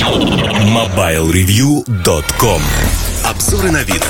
MobileReview.com 0.00 2.62
Обзоры 3.22 3.70
на 3.70 3.82
вид. 3.82 4.02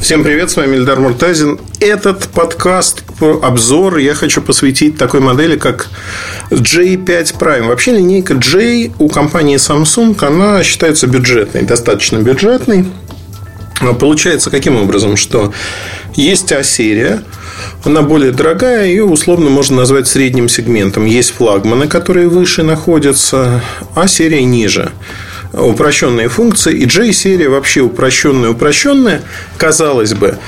Всем 0.00 0.22
привет, 0.22 0.52
с 0.52 0.56
вами 0.56 0.76
Ильдар 0.76 1.00
Муртазин. 1.00 1.58
Этот 1.80 2.28
подкаст, 2.28 3.02
обзор 3.20 3.96
я 3.96 4.14
хочу 4.14 4.40
посвятить 4.40 4.96
такой 4.96 5.18
модели, 5.18 5.56
как 5.56 5.88
J5 6.50 7.40
Prime. 7.40 7.66
Вообще 7.66 7.96
линейка 7.96 8.34
J 8.34 8.92
у 9.00 9.08
компании 9.08 9.56
Samsung, 9.56 10.24
она 10.24 10.62
считается 10.62 11.08
бюджетной, 11.08 11.62
достаточно 11.62 12.18
бюджетной. 12.18 12.86
Получается 13.98 14.50
каким 14.50 14.76
образом, 14.76 15.16
что 15.16 15.52
есть 16.14 16.52
А-серия, 16.52 17.24
она 17.84 18.02
более 18.02 18.32
дорогая, 18.32 18.86
ее 18.86 19.04
условно 19.04 19.50
можно 19.50 19.76
назвать 19.76 20.08
средним 20.08 20.48
сегментом. 20.48 21.06
Есть 21.06 21.32
флагманы, 21.32 21.88
которые 21.88 22.28
выше 22.28 22.62
находятся, 22.62 23.62
а 23.94 24.08
серия 24.08 24.44
ниже 24.44 24.92
упрощенные 25.52 26.28
функции, 26.28 26.76
и 26.76 26.86
J-серия 26.86 27.48
вообще 27.48 27.80
упрощенная, 27.80 28.50
упрощенная, 28.50 29.22
казалось 29.56 30.14
бы. 30.14 30.38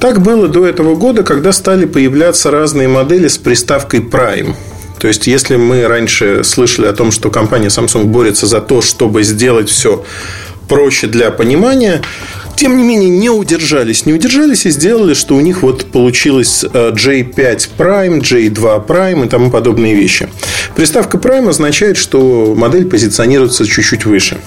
Так 0.00 0.22
было 0.22 0.48
до 0.48 0.66
этого 0.66 0.94
года, 0.94 1.22
когда 1.22 1.52
стали 1.52 1.84
появляться 1.84 2.50
разные 2.50 2.88
модели 2.88 3.28
с 3.28 3.38
приставкой 3.38 4.00
Prime. 4.00 4.54
То 4.98 5.08
есть, 5.08 5.26
если 5.26 5.56
мы 5.56 5.86
раньше 5.88 6.44
слышали 6.44 6.86
о 6.86 6.92
том, 6.92 7.10
что 7.10 7.30
компания 7.30 7.68
Samsung 7.68 8.04
борется 8.04 8.46
за 8.46 8.60
то, 8.60 8.82
чтобы 8.82 9.24
сделать 9.24 9.68
все 9.68 10.04
проще 10.68 11.08
для 11.08 11.32
понимания, 11.32 12.02
тем 12.56 12.76
не 12.76 12.82
менее, 12.82 13.10
не 13.10 13.30
удержались. 13.30 14.06
Не 14.06 14.12
удержались 14.12 14.66
и 14.66 14.70
сделали, 14.70 15.14
что 15.14 15.36
у 15.36 15.40
них 15.40 15.62
вот 15.62 15.86
получилось 15.86 16.64
J5 16.64 17.34
э, 17.36 17.56
Prime, 17.78 18.20
J2 18.20 18.86
Prime 18.86 19.26
и 19.26 19.28
тому 19.28 19.50
подобные 19.50 19.94
вещи. 19.94 20.28
Приставка 20.74 21.18
Prime 21.18 21.48
означает, 21.48 21.96
что 21.96 22.54
модель 22.56 22.86
позиционируется 22.86 23.66
чуть-чуть 23.66 24.04
выше. 24.04 24.38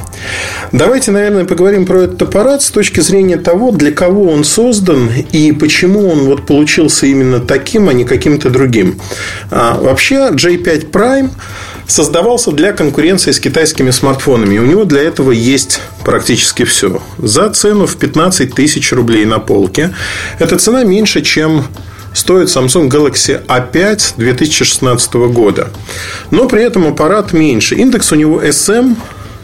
Давайте, 0.72 1.12
наверное, 1.12 1.45
поговорим 1.45 1.86
про 1.86 2.04
этот 2.04 2.22
аппарат 2.22 2.62
с 2.62 2.72
точки 2.72 3.00
зрения 3.00 3.38
того, 3.38 3.72
для 3.72 3.92
кого 3.92 4.31
он 4.31 4.44
создан 4.44 5.09
и 5.31 5.52
почему 5.52 6.09
он 6.09 6.25
вот 6.25 6.45
получился 6.45 7.06
именно 7.06 7.40
таким, 7.40 7.90
а 7.90 7.94
не 7.94 8.06
каким-то 8.06 8.50
другим. 8.50 9.00
А, 9.52 9.80
вообще, 9.80 10.30
J5 10.31 10.92
Prime 10.92 11.30
создавался 11.88 12.52
для 12.52 12.73
конкуренции 12.73 13.31
с 13.31 13.39
китайскими 13.39 13.91
смартфонами. 13.91 14.55
И 14.55 14.59
у 14.59 14.66
него 14.66 14.86
для 14.86 15.02
этого 15.02 15.31
есть 15.31 15.81
практически 16.03 16.64
все. 16.64 17.02
За 17.17 17.50
цену 17.50 17.86
в 17.86 17.97
15 17.97 18.53
тысяч 18.53 18.91
рублей 18.91 19.25
на 19.25 19.39
полке. 19.39 19.94
Эта 20.39 20.58
цена 20.58 20.83
меньше, 20.83 21.22
чем 21.22 21.66
стоит 22.13 22.47
Samsung 22.47 22.89
Galaxy 22.89 23.45
A5 23.45 24.13
2016 24.17 25.13
года. 25.13 25.69
Но 26.31 26.47
при 26.47 26.63
этом 26.63 26.88
аппарат 26.88 27.33
меньше. 27.33 27.75
Индекс 27.75 28.11
у 28.11 28.16
него 28.16 28.41
SM 28.41 28.95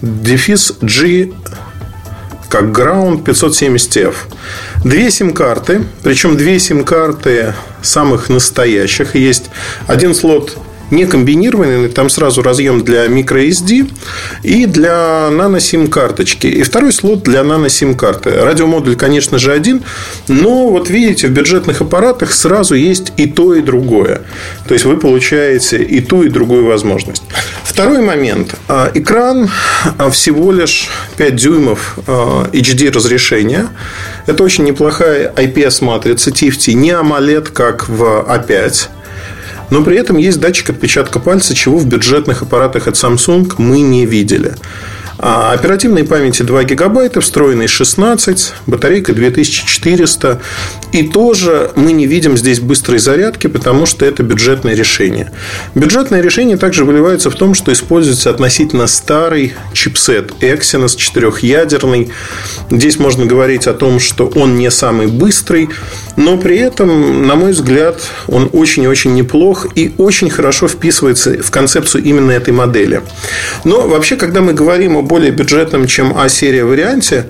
дефис 0.02 0.73
G 0.81 1.31
как 2.50 2.66
Ground 2.78 3.23
570F. 3.23 4.14
Две 4.84 5.09
сим-карты, 5.09 5.86
причем 6.03 6.36
две 6.36 6.59
сим-карты 6.59 7.53
самых 7.81 8.28
настоящих. 8.28 9.16
Есть 9.16 9.45
один 9.88 10.14
слот 10.14 10.58
не 10.92 11.06
комбинированный, 11.06 11.89
там 11.89 12.09
сразу 12.09 12.42
разъем 12.42 12.84
для 12.84 13.08
microSD 13.08 13.92
и 14.44 14.66
для 14.66 15.30
нано-сим 15.31 15.88
карточки. 15.88 16.47
И 16.47 16.64
второй 16.64 16.94
слот 16.94 17.23
для 17.23 17.44
нано-сим 17.44 17.95
карты. 17.95 18.31
Радиомодуль, 18.31 18.95
конечно 18.95 19.39
же, 19.39 19.52
один, 19.52 19.84
но 20.28 20.69
вот 20.69 20.89
видите, 20.89 21.28
в 21.28 21.31
бюджетных 21.31 21.81
аппаратах 21.81 22.34
сразу 22.34 22.75
есть 22.75 23.14
и 23.17 23.25
то, 23.25 23.56
и 23.56 23.62
другое. 23.62 24.22
То 24.67 24.73
есть 24.73 24.86
вы 24.86 24.97
получаете 24.97 25.81
и 25.84 26.02
ту, 26.02 26.23
и 26.23 26.30
другую 26.30 26.66
возможность. 26.66 27.23
Второй 27.64 28.02
момент. 28.02 28.56
А, 28.67 28.92
экран 28.94 29.50
а, 29.97 30.09
всего 30.09 30.52
лишь 30.52 30.89
5 31.17 31.36
дюймов 31.36 31.97
HD 32.06 32.89
а, 32.89 32.94
разрешения. 32.94 33.69
Это 34.28 34.44
очень 34.44 34.66
неплохая 34.66 35.31
IPS-матрица 35.36 36.31
TFT, 36.31 36.73
не 36.73 36.92
AMOLED, 36.92 37.52
как 37.52 37.88
в 37.88 38.03
A5. 38.03 38.90
Но 39.72 39.84
при 39.84 39.98
этом 39.98 40.18
есть 40.18 40.40
датчик 40.40 40.70
отпечатка 40.70 41.20
пальца, 41.20 41.56
чего 41.56 41.78
в 41.78 41.88
бюджетных 41.88 42.44
аппаратах 42.44 42.88
от 42.88 42.96
Samsung 42.96 43.52
мы 43.58 43.82
не 43.82 44.06
видели. 44.06 44.56
А 45.24 45.54
оперативной 45.54 46.04
памяти 46.04 46.42
2 46.42 46.64
гигабайта, 46.64 47.22
встроенной 47.22 47.68
16, 47.68 48.54
батарейка 48.66 49.14
2400. 49.14 50.42
И 50.94 51.04
тоже 51.04 51.70
мы 51.76 51.92
не 51.92 52.08
видим 52.08 52.36
здесь 52.36 52.59
быстрой 52.59 52.98
зарядки, 52.98 53.46
потому 53.46 53.86
что 53.86 54.04
это 54.04 54.24
бюджетное 54.24 54.74
решение. 54.74 55.32
Бюджетное 55.76 56.22
решение 56.22 56.58
также 56.58 56.86
выливается 56.86 57.30
в 57.30 57.36
том, 57.36 57.54
что 57.54 57.72
используется 57.72 58.32
относительно 58.32 58.88
старый 58.88 59.54
чипсет 59.74 60.32
Exynos 60.42 60.98
четырехъядерный. 60.98 62.12
Здесь 62.72 62.98
можно 62.98 63.28
говорить 63.28 63.68
о 63.68 63.74
том, 63.74 64.00
что 64.00 64.26
он 64.26 64.58
не 64.58 64.72
самый 64.72 65.06
быстрый, 65.06 65.70
но 66.16 66.38
при 66.38 66.58
этом, 66.58 67.28
на 67.28 67.36
мой 67.36 67.52
взгляд, 67.52 68.02
он 68.28 68.50
очень-очень 68.52 69.14
неплох 69.14 69.68
и 69.76 69.94
очень 70.00 70.32
хорошо 70.32 70.68
вписывается 70.68 71.44
в 71.44 71.52
концепцию 71.52 72.03
именно 72.06 72.32
этой 72.32 72.56
модели. 72.56 73.03
Но 73.66 73.88
вообще, 73.88 74.16
когда 74.16 74.42
мы 74.42 74.53
говорим 74.53 74.98
об 74.98 75.10
более 75.11 75.31
бюджетном, 75.31 75.88
чем 75.88 76.17
А-серия 76.17 76.63
варианте, 76.63 77.25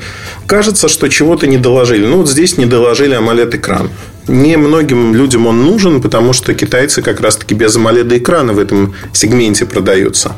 кажется, 0.46 0.88
что 0.88 1.10
чего-то 1.10 1.48
не 1.48 1.58
доложили. 1.58 2.06
Ну, 2.06 2.18
вот 2.18 2.30
здесь 2.30 2.56
не 2.58 2.68
доложили 2.68 3.18
AMOLED-экран. 3.18 3.90
Не 4.28 4.56
многим 4.56 5.16
людям 5.16 5.48
он 5.48 5.64
нужен, 5.64 6.00
потому 6.00 6.32
что 6.34 6.54
китайцы 6.54 7.02
как 7.02 7.22
раз-таки 7.22 7.56
без 7.56 7.76
AMOLED-экрана 7.76 8.54
в 8.54 8.60
этом 8.60 8.94
сегменте 9.14 9.66
продаются. 9.66 10.34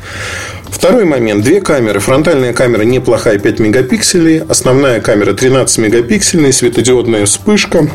Второй 0.70 1.04
момент. 1.04 1.44
Две 1.44 1.60
камеры. 1.60 2.00
Фронтальная 2.00 2.54
камера 2.54 2.80
неплохая, 2.82 3.38
5 3.38 3.58
мегапикселей. 3.58 4.40
Основная 4.48 5.02
камера 5.02 5.34
13 5.34 5.78
мегапиксельная, 5.78 6.50
светодиодная 6.50 7.26
вспышка. 7.26 7.90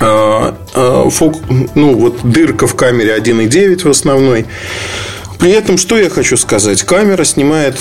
А, 0.00 0.56
а, 0.74 1.10
фок... 1.10 1.42
Ну, 1.74 1.94
вот 1.94 2.20
дырка 2.22 2.66
в 2.66 2.74
камере 2.74 3.14
1,9 3.18 3.82
в 3.82 3.90
основной. 3.90 4.46
При 5.42 5.50
этом, 5.50 5.76
что 5.76 5.98
я 5.98 6.08
хочу 6.08 6.36
сказать? 6.36 6.84
Камера 6.84 7.24
снимает 7.24 7.76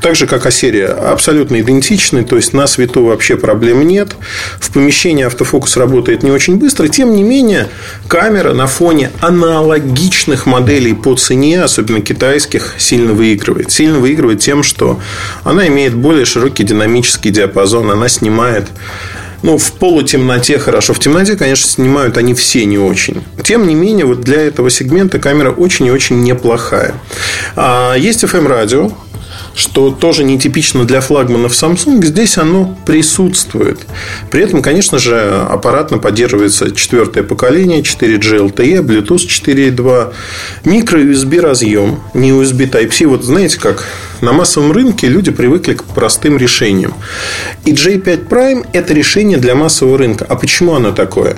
так 0.00 0.16
же, 0.16 0.26
как 0.26 0.46
А-серия, 0.46 0.86
абсолютно 0.86 1.60
идентичный, 1.60 2.24
то 2.24 2.36
есть 2.36 2.54
на 2.54 2.66
свету 2.66 3.04
вообще 3.04 3.36
проблем 3.36 3.86
нет. 3.86 4.16
В 4.58 4.70
помещении 4.70 5.22
автофокус 5.22 5.76
работает 5.76 6.22
не 6.22 6.30
очень 6.30 6.56
быстро. 6.56 6.88
Тем 6.88 7.14
не 7.14 7.22
менее, 7.22 7.68
камера 8.08 8.54
на 8.54 8.66
фоне 8.66 9.10
аналогичных 9.20 10.46
моделей 10.46 10.94
по 10.94 11.14
цене, 11.14 11.62
особенно 11.62 12.00
китайских, 12.00 12.76
сильно 12.78 13.12
выигрывает. 13.12 13.70
Сильно 13.70 13.98
выигрывает 13.98 14.40
тем, 14.40 14.62
что 14.62 14.98
она 15.44 15.68
имеет 15.68 15.94
более 15.94 16.24
широкий 16.24 16.64
динамический 16.64 17.30
диапазон, 17.30 17.90
она 17.90 18.08
снимает 18.08 18.68
ну, 19.42 19.58
в 19.58 19.72
полутемноте 19.72 20.58
хорошо. 20.58 20.94
В 20.94 20.98
темноте, 20.98 21.36
конечно, 21.36 21.68
снимают 21.68 22.16
они 22.16 22.34
все 22.34 22.64
не 22.64 22.78
очень. 22.78 23.22
Тем 23.42 23.66
не 23.66 23.74
менее, 23.74 24.06
вот 24.06 24.20
для 24.20 24.40
этого 24.40 24.70
сегмента 24.70 25.18
камера 25.18 25.50
очень 25.50 25.86
и 25.86 25.90
очень 25.90 26.22
неплохая. 26.22 26.94
А, 27.56 27.94
есть 27.94 28.24
FM-радио, 28.24 28.92
что 29.54 29.90
тоже 29.90 30.24
нетипично 30.24 30.84
для 30.84 31.00
флагманов 31.00 31.52
Samsung, 31.52 32.04
здесь 32.04 32.38
оно 32.38 32.76
присутствует. 32.86 33.80
При 34.30 34.42
этом, 34.42 34.62
конечно 34.62 34.98
же, 34.98 35.46
аппаратно 35.48 35.98
поддерживается 35.98 36.70
четвертое 36.72 37.22
поколение, 37.22 37.80
4G 37.80 38.52
LTE, 38.52 38.82
Bluetooth 38.82 39.26
4.2, 39.26 40.12
микро-USB 40.64 41.40
разъем, 41.40 42.00
не 42.14 42.30
USB 42.30 42.70
Type-C. 42.70 43.06
Вот 43.06 43.24
знаете 43.24 43.58
как, 43.58 43.86
на 44.20 44.32
массовом 44.32 44.72
рынке 44.72 45.08
люди 45.08 45.30
привыкли 45.30 45.74
к 45.74 45.84
простым 45.84 46.38
решениям. 46.38 46.94
И 47.64 47.72
J5 47.72 48.28
Prime– 48.28 48.66
это 48.72 48.94
решение 48.94 49.38
для 49.38 49.54
массового 49.54 49.98
рынка. 49.98 50.24
А 50.28 50.36
почему 50.36 50.74
оно 50.74 50.92
такое? 50.92 51.36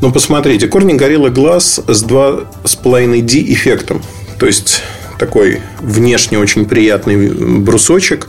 Ну, 0.00 0.12
посмотрите, 0.12 0.66
Corning 0.66 0.98
Gorilla 0.98 1.32
Glass 1.32 1.82
с 1.92 2.04
2,5D 2.04 3.52
эффектом. 3.52 4.02
То 4.38 4.46
есть 4.46 4.82
такой 5.18 5.60
внешне 5.80 6.38
очень 6.38 6.66
приятный 6.66 7.30
брусочек, 7.30 8.28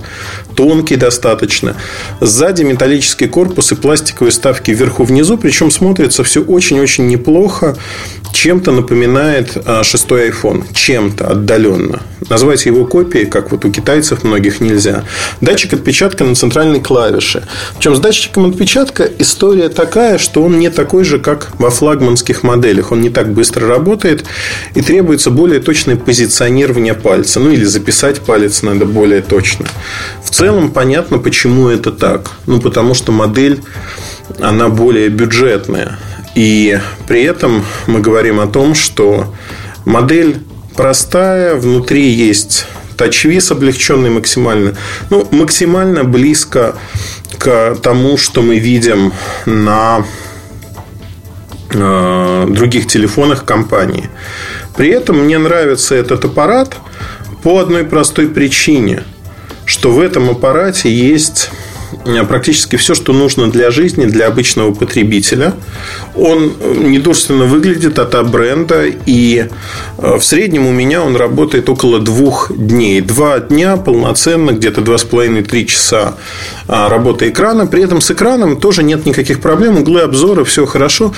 тонкий 0.56 0.96
достаточно. 0.96 1.76
Сзади 2.22 2.64
металлический 2.64 3.28
корпус 3.28 3.72
и 3.72 3.76
пластиковые 3.76 4.32
ставки 4.32 4.72
вверху-внизу, 4.72 5.38
причем 5.38 5.72
смотрится 5.72 6.24
все 6.24 6.42
очень-очень 6.42 7.08
неплохо. 7.08 7.76
Чем-то 8.34 8.72
напоминает 8.72 9.58
а, 9.66 9.84
шестой 9.84 10.30
iPhone. 10.30 10.66
Чем-то 10.74 11.28
отдаленно. 11.28 12.02
Назвать 12.30 12.66
его 12.66 12.86
копией, 12.86 13.26
как 13.26 13.52
вот 13.52 13.66
у 13.66 13.72
китайцев 13.72 14.24
многих, 14.24 14.60
нельзя. 14.60 15.04
Датчик 15.42 15.74
отпечатка 15.74 16.24
на 16.24 16.36
центральной 16.36 16.80
клавише. 16.80 17.44
Причем 17.76 17.96
с 17.96 18.00
датчиком 18.00 18.46
отпечатка 18.46 19.10
история 19.20 19.70
такая, 19.70 20.18
что 20.18 20.44
он 20.44 20.60
не 20.60 20.70
такой 20.70 21.04
же, 21.04 21.20
как 21.20 21.52
во 21.58 21.70
флагманских 21.70 22.44
моделях. 22.44 22.92
Он 22.92 23.02
не 23.02 23.10
так 23.10 23.32
быстро 23.34 23.68
работает 23.68 24.26
и 24.76 24.82
требуется 24.82 25.32
более 25.32 25.60
точное 25.60 25.96
позиционирование 25.96 26.77
пальца. 26.94 27.40
Ну 27.40 27.52
или 27.52 27.64
записать 27.64 28.22
палец 28.22 28.62
надо 28.62 28.86
более 28.86 29.22
точно. 29.22 29.66
В 30.24 30.30
целом 30.30 30.72
понятно, 30.72 31.18
почему 31.20 31.70
это 31.70 31.92
так. 31.92 32.32
Ну 32.46 32.60
потому 32.60 32.94
что 32.94 33.12
модель 33.12 33.62
она 34.40 34.70
более 34.70 35.10
бюджетная. 35.10 35.98
И 36.36 36.80
при 37.08 37.24
этом 37.24 37.66
мы 37.88 38.00
говорим 38.00 38.40
о 38.40 38.48
том, 38.48 38.76
что 38.76 39.34
модель 39.86 40.38
простая, 40.76 41.56
внутри 41.56 42.10
есть 42.10 42.68
TouchWiz 42.98 43.52
облегченный 43.52 44.10
максимально. 44.10 44.76
Ну, 45.10 45.28
максимально 45.32 46.04
близко 46.04 46.76
к 47.38 47.76
тому, 47.82 48.18
что 48.18 48.42
мы 48.42 48.60
видим 48.60 49.14
на 49.46 50.06
э, 51.72 52.48
других 52.50 52.88
телефонах 52.88 53.46
компании. 53.46 54.10
При 54.78 54.90
этом 54.90 55.26
мне 55.26 55.40
нравится 55.40 55.96
этот 55.96 56.24
аппарат 56.24 56.78
по 57.44 57.60
одной 57.60 57.84
простой 57.84 58.28
причине, 58.28 59.04
что 59.66 59.92
в 59.92 60.00
этом 60.00 60.30
аппарате 60.30 60.94
есть 60.94 61.50
практически 62.28 62.76
все, 62.76 62.96
что 62.96 63.14
нужно 63.14 63.50
для 63.52 63.72
жизни, 63.72 64.06
для 64.06 64.28
обычного 64.28 64.74
потребителя. 64.74 65.54
Он 66.16 66.54
э, 66.60 66.76
недурственно 66.78 67.46
выглядит 67.46 68.00
от 68.00 68.30
бренда, 68.30 68.86
и 68.86 69.48
э, 69.98 70.18
в 70.18 70.24
среднем 70.24 70.66
у 70.66 70.72
меня 70.72 71.04
он 71.04 71.16
работает 71.16 71.70
около 71.70 72.00
двух 72.00 72.52
дней. 72.56 73.02
Два 73.02 73.40
дня 73.40 73.78
полноценно, 73.78 74.52
где-то 74.52 74.82
два 74.82 74.98
с 74.98 75.04
половиной-три 75.04 75.68
часа 75.68 76.16
работы 76.68 77.30
экрана. 77.30 77.66
При 77.66 77.84
этом 77.84 78.02
с 78.02 78.12
экраном 78.12 78.60
тоже 78.60 78.84
нет 78.84 79.06
никаких 79.06 79.40
проблем, 79.40 79.78
углы 79.78 80.02
обзора, 80.02 80.44
все 80.44 80.66
хорошо. 80.66 81.14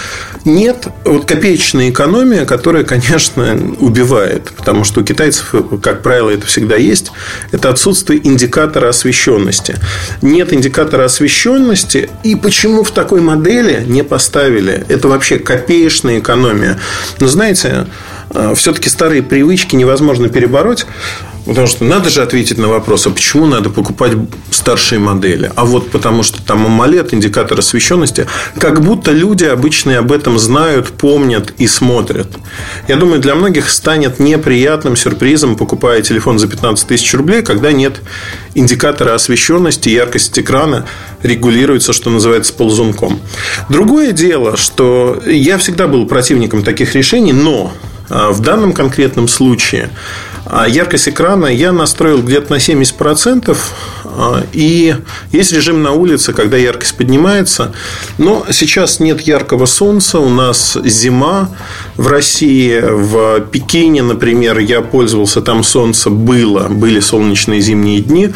Нет 0.45 0.87
вот 1.05 1.25
копеечная 1.25 1.89
экономия, 1.89 2.45
которая, 2.45 2.83
конечно, 2.83 3.57
убивает, 3.79 4.51
потому 4.55 4.83
что 4.83 5.01
у 5.01 5.03
китайцев, 5.03 5.53
как 5.81 6.01
правило, 6.01 6.29
это 6.29 6.45
всегда 6.45 6.75
есть, 6.75 7.11
это 7.51 7.69
отсутствие 7.69 8.25
индикатора 8.25 8.89
освещенности. 8.89 9.75
Нет 10.21 10.53
индикатора 10.53 10.78
освещенности. 11.05 12.09
И 12.23 12.35
почему 12.35 12.83
в 12.83 12.91
такой 12.91 13.21
модели 13.21 13.83
не 13.85 14.03
поставили? 14.03 14.85
Это 14.89 15.07
вообще 15.07 15.39
копеечная 15.39 16.19
экономия. 16.19 16.79
Но 17.19 17.27
знаете, 17.27 17.87
э, 18.31 18.53
все-таки 18.55 18.89
старые 18.89 19.23
привычки 19.23 19.75
невозможно 19.75 20.29
перебороть. 20.29 20.85
Потому 21.49 21.65
что 21.65 21.83
надо 21.83 22.11
же 22.11 22.21
ответить 22.21 22.59
на 22.59 22.67
вопрос, 22.67 23.07
а 23.07 23.09
почему 23.09 23.47
надо 23.47 23.71
покупать 23.71 24.11
старшие 24.51 24.99
модели? 24.99 25.51
А 25.55 25.65
вот 25.65 25.89
потому 25.89 26.21
что 26.21 26.43
там 26.43 26.67
AMOLED, 26.67 27.09
индикатор 27.15 27.57
освещенности, 27.57 28.27
как 28.59 28.81
будто 28.81 29.11
люди 29.11 29.45
обычные 29.45 29.97
об 29.97 30.11
этом 30.11 30.37
знают, 30.37 30.89
помнят 30.89 31.55
и 31.57 31.65
смотрят. 31.65 32.27
Я 32.87 32.97
думаю, 32.97 33.19
для 33.19 33.33
многих 33.33 33.71
станет 33.71 34.19
неприятным 34.19 34.95
сюрпризом, 34.95 35.55
покупая 35.55 36.03
телефон 36.03 36.37
за 36.37 36.47
15 36.47 36.87
тысяч 36.87 37.11
рублей, 37.15 37.41
когда 37.41 37.71
нет 37.71 37.99
индикатора 38.53 39.15
освещенности, 39.15 39.89
яркость 39.89 40.37
экрана 40.37 40.85
регулируется, 41.23 41.93
что 41.93 42.11
называется, 42.11 42.53
ползунком. 42.53 43.19
Другое 43.69 44.11
дело, 44.11 44.55
что 44.55 45.19
я 45.25 45.57
всегда 45.57 45.87
был 45.87 46.05
противником 46.05 46.61
таких 46.61 46.93
решений, 46.93 47.33
но 47.33 47.73
а, 48.09 48.31
в 48.31 48.41
данном 48.41 48.73
конкретном 48.73 49.27
случае 49.27 49.89
а 50.49 50.67
яркость 50.67 51.07
экрана 51.09 51.45
я 51.45 51.71
настроил 51.71 52.23
где-то 52.23 52.51
на 52.51 52.57
70%. 52.57 53.55
А, 54.05 54.43
и 54.51 54.95
есть 55.31 55.51
режим 55.53 55.83
на 55.83 55.91
улице, 55.91 56.33
когда 56.33 56.57
яркость 56.57 56.97
поднимается. 56.97 57.71
Но 58.17 58.45
сейчас 58.51 58.99
нет 58.99 59.21
яркого 59.21 59.65
солнца. 59.65 60.19
У 60.19 60.29
нас 60.29 60.77
зима 60.83 61.49
в 61.97 62.07
России. 62.07 62.79
В 62.81 63.41
Пекине, 63.41 64.01
например, 64.01 64.57
я 64.57 64.81
пользовался. 64.81 65.41
Там 65.41 65.63
солнце 65.63 66.09
было. 66.09 66.67
Были 66.67 66.99
солнечные 66.99 67.61
зимние 67.61 68.01
дни. 68.01 68.33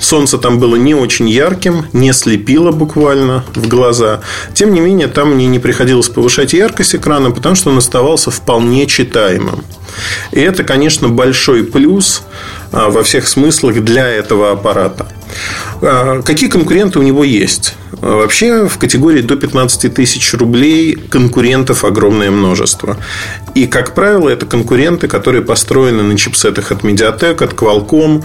Солнце 0.00 0.38
там 0.38 0.58
было 0.58 0.74
не 0.74 0.94
очень 0.94 1.28
ярким. 1.28 1.86
Не 1.92 2.12
слепило 2.12 2.72
буквально 2.72 3.44
в 3.54 3.68
глаза. 3.68 4.20
Тем 4.52 4.74
не 4.74 4.80
менее, 4.80 5.06
там 5.06 5.34
мне 5.34 5.46
не 5.46 5.60
приходилось 5.60 6.08
повышать 6.08 6.52
яркость 6.52 6.96
экрана, 6.96 7.30
потому 7.30 7.54
что 7.54 7.70
он 7.70 7.78
оставался 7.78 8.30
вполне 8.32 8.86
читаемым. 8.86 9.64
И 10.32 10.40
это, 10.40 10.64
конечно, 10.64 11.08
большой 11.08 11.64
плюс 11.64 12.22
а, 12.72 12.88
во 12.88 13.02
всех 13.02 13.28
смыслах 13.28 13.82
для 13.84 14.08
этого 14.08 14.50
аппарата. 14.50 15.06
А, 15.82 16.22
какие 16.22 16.48
конкуренты 16.48 17.00
у 17.00 17.02
него 17.02 17.24
есть? 17.24 17.74
А, 18.00 18.18
вообще 18.18 18.68
в 18.68 18.78
категории 18.78 19.20
до 19.20 19.34
15 19.34 19.92
тысяч 19.92 20.32
рублей 20.34 20.94
конкурентов 20.94 21.84
огромное 21.84 22.30
множество. 22.30 22.96
И, 23.56 23.66
как 23.66 23.92
правило, 23.92 24.28
это 24.28 24.46
конкуренты, 24.46 25.08
которые 25.08 25.42
построены 25.42 26.04
на 26.04 26.16
чипсетах 26.16 26.70
от 26.70 26.82
Mediatek, 26.82 27.42
от 27.42 27.54
Qualcomm, 27.54 28.24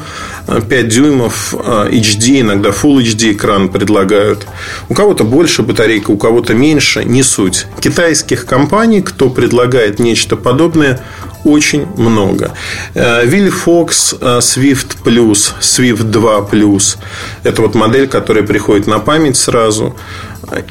5 0.69 0.87
дюймов 0.87 1.55
HD, 1.55 2.41
иногда 2.41 2.69
Full 2.69 3.01
HD 3.01 3.33
экран 3.33 3.69
предлагают. 3.69 4.45
У 4.87 4.93
кого-то 4.93 5.23
больше 5.23 5.63
батарейка, 5.63 6.11
у 6.11 6.17
кого-то 6.17 6.53
меньше, 6.53 7.03
не 7.03 7.23
суть. 7.23 7.65
Китайских 7.79 8.45
компаний, 8.45 9.01
кто 9.01 9.31
предлагает 9.31 9.97
нечто 9.97 10.35
подобное, 10.35 11.01
очень 11.47 11.85
много. 11.95 12.53
Вилли 12.93 13.49
Фокс, 13.49 14.13
Swift 14.13 14.97
Plus, 15.03 15.53
Swift 15.61 16.03
2 16.03 16.39
Plus. 16.51 16.97
Это 17.43 17.61
вот 17.61 17.75
модель, 17.75 18.07
которая 18.07 18.43
приходит 18.43 18.87
на 18.87 18.99
память 18.99 19.37
сразу 19.37 19.95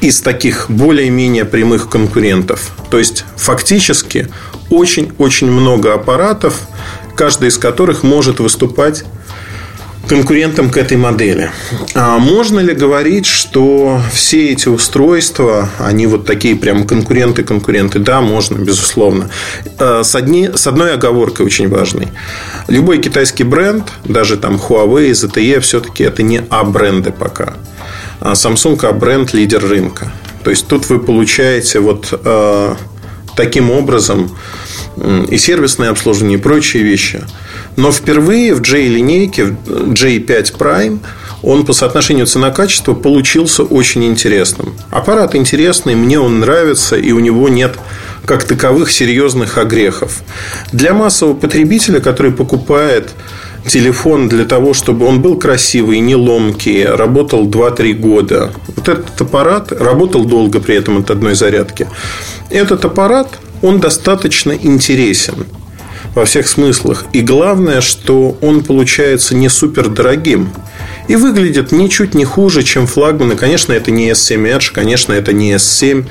из 0.01 0.21
таких 0.21 0.69
более-менее 0.69 1.45
прямых 1.45 1.89
конкурентов. 1.89 2.71
То 2.89 2.99
есть, 2.99 3.25
фактически, 3.35 4.27
очень-очень 4.69 5.51
много 5.51 5.93
аппаратов, 5.93 6.61
каждый 7.15 7.49
из 7.49 7.57
которых 7.57 8.03
может 8.03 8.39
выступать 8.39 9.03
конкурентам 10.07 10.69
к 10.69 10.77
этой 10.77 10.97
модели. 10.97 11.51
А 11.93 12.17
можно 12.17 12.59
ли 12.59 12.73
говорить, 12.73 13.25
что 13.25 14.01
все 14.11 14.49
эти 14.49 14.67
устройства, 14.67 15.69
они 15.77 16.07
вот 16.07 16.25
такие 16.25 16.55
прям 16.55 16.85
конкуренты-конкуренты? 16.85 17.99
Да, 17.99 18.21
можно, 18.21 18.57
безусловно. 18.57 19.29
А, 19.77 20.03
с, 20.03 20.15
одни, 20.15 20.49
с 20.53 20.67
одной 20.67 20.93
оговоркой 20.93 21.45
очень 21.45 21.67
важной. 21.69 22.07
Любой 22.67 22.99
китайский 22.99 23.43
бренд, 23.43 23.91
даже 24.03 24.37
там 24.37 24.55
Huawei, 24.55 25.11
ZTE, 25.11 25.59
все-таки 25.59 26.03
это 26.03 26.23
не 26.23 26.41
А-бренды 26.49 27.11
пока. 27.11 27.53
А 28.19 28.33
Samsung 28.33 28.83
А-бренд– 28.85 29.33
лидер 29.33 29.65
рынка. 29.67 30.11
То 30.43 30.49
есть, 30.49 30.67
тут 30.67 30.89
вы 30.89 30.99
получаете 30.99 31.79
вот 31.79 32.07
э, 32.11 32.75
таким 33.35 33.69
образом 33.69 34.35
и 35.29 35.37
сервисное 35.37 35.91
обслуживание, 35.91 36.37
и 36.37 36.41
прочие 36.41 36.83
вещи. 36.83 37.23
Но 37.77 37.91
впервые 37.91 38.55
в 38.55 38.61
J-линейке, 38.61 39.45
в 39.45 39.93
J5 39.93 40.57
Prime, 40.57 40.99
он 41.43 41.63
по 41.63 41.73
соотношению 41.73 42.25
цена-качество 42.25 42.95
получился 42.95 43.63
очень 43.63 44.03
интересным. 44.03 44.73
Аппарат 44.89 45.35
интересный, 45.35 45.93
мне 45.93 46.19
он 46.19 46.39
нравится, 46.39 46.97
и 46.97 47.11
у 47.11 47.19
него 47.19 47.49
нет 47.49 47.75
как 48.25 48.43
таковых 48.43 48.91
серьезных 48.91 49.59
огрехов. 49.59 50.23
Для 50.71 50.93
массового 50.93 51.35
потребителя, 51.35 51.99
который 51.99 52.31
покупает 52.31 53.11
телефон 53.67 54.27
для 54.27 54.45
того, 54.45 54.73
чтобы 54.73 55.05
он 55.05 55.21
был 55.21 55.37
красивый, 55.37 55.99
не 55.99 56.15
ломкий, 56.15 56.83
работал 56.83 57.47
2-3 57.47 57.93
года. 57.93 58.51
Вот 58.75 58.89
этот 58.89 59.21
аппарат 59.21 59.71
работал 59.71 60.25
долго 60.25 60.59
при 60.59 60.75
этом 60.75 60.97
от 60.97 61.11
одной 61.11 61.35
зарядки. 61.35 61.87
Этот 62.49 62.85
аппарат, 62.85 63.39
он 63.61 63.79
достаточно 63.79 64.51
интересен 64.51 65.45
во 66.17 66.25
всех 66.25 66.47
смыслах. 66.47 67.05
И 67.13 67.21
главное, 67.21 67.79
что 67.79 68.37
он 68.41 68.63
получается 68.63 69.35
не 69.35 69.49
супер 69.49 69.87
дорогим. 69.87 70.49
И 71.07 71.15
выглядит 71.15 71.71
ничуть 71.71 72.15
не 72.15 72.25
хуже, 72.25 72.63
чем 72.63 72.87
флагманы. 72.87 73.35
Конечно, 73.35 73.71
это 73.71 73.91
не 73.91 74.09
S7 74.09 74.57
Edge, 74.57 74.71
конечно, 74.73 75.13
это 75.13 75.31
не 75.31 75.53
S7. 75.53 76.05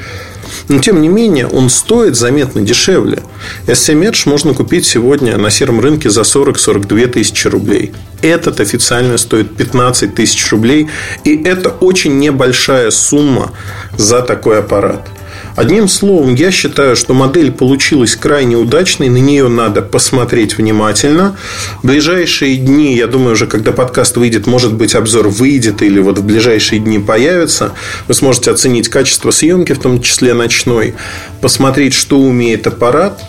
Но, 0.69 0.79
тем 0.79 1.03
не 1.03 1.09
менее, 1.09 1.49
он 1.49 1.69
стоит 1.69 2.15
заметно 2.15 2.63
дешевле. 2.63 3.19
S7 3.67 4.09
Edge 4.09 4.23
можно 4.27 4.55
купить 4.55 4.87
сегодня 4.87 5.37
на 5.39 5.51
сером 5.51 5.81
рынке 5.81 6.09
за 6.09 6.21
40-42 6.21 7.09
тысячи 7.09 7.49
рублей. 7.49 7.93
Этот 8.23 8.61
официально 8.61 9.19
стоит 9.19 9.57
15 9.57 10.15
тысяч 10.15 10.51
рублей. 10.53 10.89
И 11.25 11.37
это 11.43 11.71
очень 11.71 12.19
небольшая 12.21 12.93
сумма 12.93 13.51
за 13.99 14.23
такой 14.23 14.61
аппарат. 14.61 15.09
Одним 15.57 15.89
словом, 15.89 16.35
я 16.35 16.51
считаю, 16.51 16.97
что 16.97 17.15
модель 17.15 17.51
получилась 17.51 18.15
крайне 18.15 18.57
удачной, 18.57 19.09
на 19.09 19.17
нее 19.17 19.49
надо 19.49 19.81
посмотреть 19.81 20.59
внимательно. 20.59 21.35
В 21.83 21.87
ближайшие 21.87 22.57
дни, 22.57 22.95
я 22.95 23.07
думаю, 23.07 23.33
уже 23.33 23.47
когда 23.47 23.73
подкаст 23.73 24.19
выйдет, 24.19 24.47
может 24.47 24.75
быть, 24.75 24.95
обзор 24.95 25.29
выйдет 25.29 25.81
или 25.81 25.99
вот 25.99 26.19
в 26.19 26.25
ближайшие 26.25 26.79
дни 26.79 26.99
появится, 26.99 27.73
вы 28.07 28.13
сможете 28.13 28.51
оценить 28.51 28.91
качество 28.91 29.31
съемки, 29.31 29.73
в 29.73 29.79
том 29.79 30.03
числе 30.03 30.35
ночной, 30.35 30.95
посмотреть, 31.41 31.95
что 31.95 32.19
умеет 32.19 32.67
аппарат. 32.67 33.23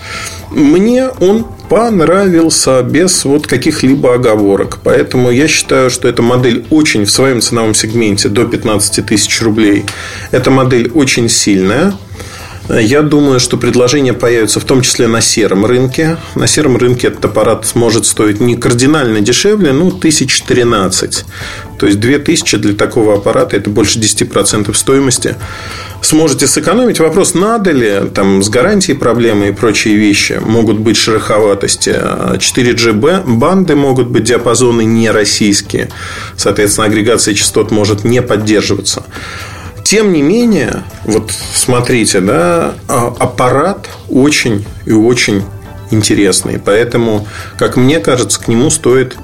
Мне 0.51 1.07
он 1.07 1.47
понравился 1.69 2.81
без 2.81 3.25
вот 3.25 3.47
каких-либо 3.47 4.15
оговорок. 4.15 4.79
Поэтому 4.83 5.31
я 5.31 5.47
считаю, 5.47 5.89
что 5.89 6.07
эта 6.07 6.21
модель 6.21 6.65
очень 6.69 7.05
в 7.05 7.11
своем 7.11 7.41
ценовом 7.41 7.73
сегменте 7.73 8.29
до 8.29 8.45
15 8.45 9.05
тысяч 9.05 9.41
рублей. 9.41 9.85
Эта 10.31 10.49
модель 10.51 10.91
очень 10.93 11.29
сильная. 11.29 11.93
Я 12.69 13.01
думаю, 13.01 13.39
что 13.39 13.55
предложения 13.55 14.11
появятся 14.11 14.59
в 14.59 14.65
том 14.65 14.81
числе 14.81 15.07
на 15.07 15.21
сером 15.21 15.65
рынке. 15.65 16.17
На 16.35 16.47
сером 16.47 16.75
рынке 16.75 17.07
этот 17.07 17.23
аппарат 17.23 17.65
может 17.75 18.05
стоить 18.05 18.41
не 18.41 18.57
кардинально 18.57 19.21
дешевле, 19.21 19.71
ну, 19.71 19.87
1013. 19.87 21.25
То 21.79 21.85
есть 21.85 21.99
2000 21.99 22.57
для 22.57 22.73
такого 22.73 23.13
аппарата 23.15 23.55
это 23.55 23.69
больше 23.69 23.99
10% 23.99 24.73
стоимости. 24.75 25.35
Сможете 26.01 26.45
сэкономить. 26.45 26.99
Вопрос, 26.99 27.33
надо 27.33 27.71
ли, 27.71 28.01
там 28.13 28.43
с 28.43 28.49
гарантией 28.49 28.97
проблемы 28.97 29.47
и 29.47 29.51
прочие 29.53 29.95
вещи. 29.95 30.41
Могут 30.43 30.77
быть 30.77 30.97
шероховатости. 30.97 31.91
4G 31.91 33.23
банды 33.25 33.75
могут 33.77 34.07
быть 34.07 34.25
диапазоны 34.25 34.83
не 34.83 35.09
российские. 35.09 35.89
Соответственно, 36.35 36.87
агрегация 36.87 37.33
частот 37.33 37.71
может 37.71 38.03
не 38.03 38.21
поддерживаться. 38.21 39.05
Тем 39.87 40.11
не 40.11 40.21
менее, 40.21 40.83
вот 41.05 41.31
смотрите, 41.31 42.19
да, 42.19 42.73
а, 42.89 43.07
аппарат 43.19 43.87
очень 44.09 44.65
и 44.85 44.91
очень 44.91 45.45
интересный. 45.91 46.59
Поэтому, 46.59 47.25
как 47.57 47.77
мне 47.77 48.01
кажется, 48.01 48.37
к 48.41 48.49
нему 48.49 48.69
стоит 48.69 49.15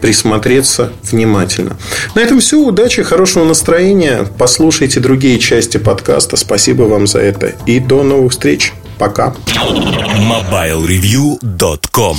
присмотреться 0.00 0.92
внимательно. 1.02 1.76
На 2.14 2.20
этом 2.20 2.38
все. 2.38 2.56
Удачи, 2.60 3.02
хорошего 3.02 3.44
настроения. 3.44 4.24
Послушайте 4.38 5.00
другие 5.00 5.40
части 5.40 5.78
подкаста. 5.78 6.36
Спасибо 6.36 6.84
вам 6.84 7.08
за 7.08 7.18
это. 7.18 7.48
И 7.66 7.80
до 7.80 8.04
новых 8.04 8.30
встреч. 8.30 8.74
Пока. 8.98 9.34
MobileReview.com 10.20 12.16